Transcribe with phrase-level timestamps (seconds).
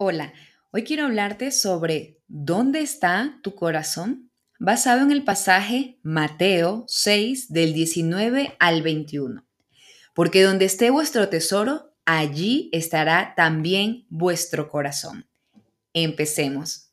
[0.00, 0.32] Hola,
[0.70, 4.30] hoy quiero hablarte sobre ¿dónde está tu corazón?
[4.60, 9.44] Basado en el pasaje Mateo 6 del 19 al 21.
[10.14, 15.28] Porque donde esté vuestro tesoro, allí estará también vuestro corazón.
[15.92, 16.92] Empecemos.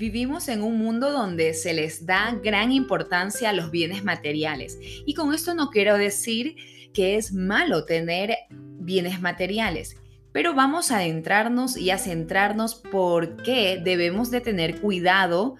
[0.00, 4.78] Vivimos en un mundo donde se les da gran importancia a los bienes materiales.
[5.04, 6.56] Y con esto no quiero decir
[6.94, 9.98] que es malo tener bienes materiales,
[10.32, 15.56] pero vamos a adentrarnos y a centrarnos por qué debemos de tener cuidado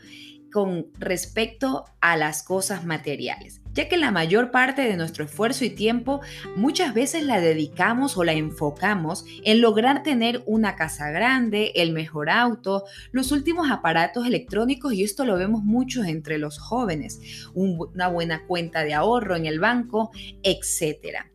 [0.51, 5.71] con respecto a las cosas materiales ya que la mayor parte de nuestro esfuerzo y
[5.71, 6.21] tiempo
[6.57, 12.31] muchas veces la dedicamos o la enfocamos en lograr tener una casa grande, el mejor
[12.31, 18.47] auto, los últimos aparatos electrónicos y esto lo vemos mucho entre los jóvenes, una buena
[18.47, 20.11] cuenta de ahorro en el banco,
[20.43, 21.31] etc.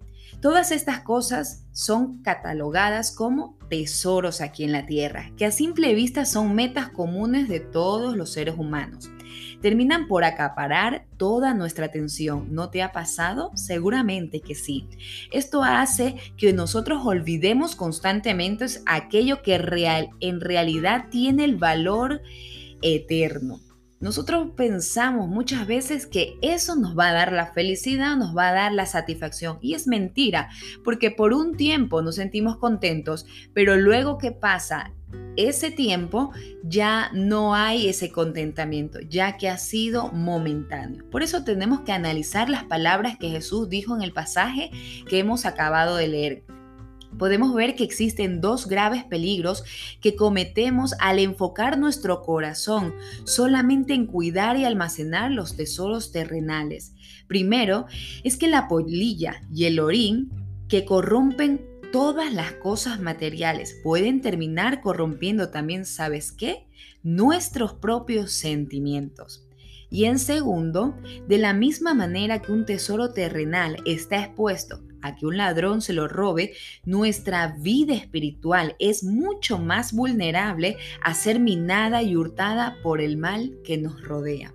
[0.45, 6.23] Todas estas cosas son catalogadas como tesoros aquí en la Tierra, que a simple vista
[6.23, 9.09] son metas comunes de todos los seres humanos
[9.61, 12.53] terminan por acaparar toda nuestra atención.
[12.53, 13.51] ¿No te ha pasado?
[13.55, 14.87] Seguramente que sí.
[15.31, 22.21] Esto hace que nosotros olvidemos constantemente aquello que real, en realidad tiene el valor
[22.83, 23.59] eterno.
[23.99, 28.53] Nosotros pensamos muchas veces que eso nos va a dar la felicidad, nos va a
[28.53, 29.57] dar la satisfacción.
[29.61, 30.49] Y es mentira,
[30.83, 34.91] porque por un tiempo nos sentimos contentos, pero luego ¿qué pasa?
[35.37, 36.31] ese tiempo
[36.63, 41.03] ya no hay ese contentamiento, ya que ha sido momentáneo.
[41.09, 44.71] Por eso tenemos que analizar las palabras que Jesús dijo en el pasaje
[45.07, 46.43] que hemos acabado de leer.
[47.17, 49.63] Podemos ver que existen dos graves peligros
[50.01, 56.93] que cometemos al enfocar nuestro corazón solamente en cuidar y almacenar los tesoros terrenales.
[57.27, 57.85] Primero,
[58.23, 60.29] es que la polilla y el orín
[60.67, 66.67] que corrompen todas las cosas materiales pueden terminar corrompiendo también, ¿sabes qué?
[67.03, 69.47] Nuestros propios sentimientos.
[69.89, 75.25] Y en segundo, de la misma manera que un tesoro terrenal está expuesto a que
[75.25, 82.01] un ladrón se lo robe, nuestra vida espiritual es mucho más vulnerable a ser minada
[82.03, 84.53] y hurtada por el mal que nos rodea.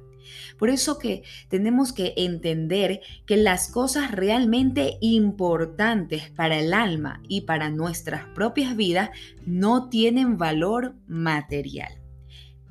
[0.59, 7.43] Por eso que tenemos que entender que las cosas realmente importantes para el alma y
[7.43, 9.11] para nuestras propias vidas
[9.47, 12.00] no tienen valor material.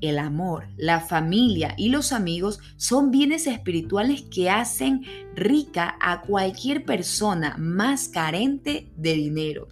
[0.01, 5.01] El amor, la familia y los amigos son bienes espirituales que hacen
[5.35, 9.67] rica a cualquier persona más carente de dinero.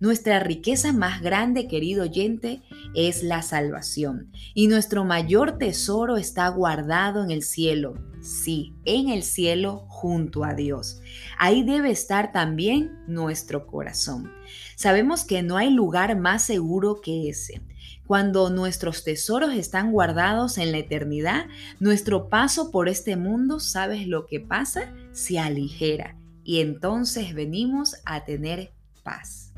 [0.00, 2.62] Nuestra riqueza más grande, querido oyente,
[2.94, 4.30] es la salvación.
[4.54, 7.94] Y nuestro mayor tesoro está guardado en el cielo.
[8.22, 11.00] Sí, en el cielo junto a Dios.
[11.36, 14.32] Ahí debe estar también nuestro corazón.
[14.76, 17.60] Sabemos que no hay lugar más seguro que ese.
[18.08, 21.44] Cuando nuestros tesoros están guardados en la eternidad,
[21.78, 24.94] nuestro paso por este mundo, ¿sabes lo que pasa?
[25.12, 29.52] Se aligera y entonces venimos a tener paz.